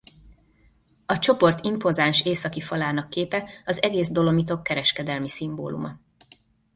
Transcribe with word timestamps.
A 1.05 1.19
csoport 1.19 1.65
impozáns 1.65 2.25
északi 2.25 2.61
falának 2.61 3.09
képe 3.09 3.49
az 3.65 3.81
egész 3.83 4.11
Dolomitok 4.11 4.63
kereskedelmi 4.63 5.29
szimbóluma. 5.29 5.99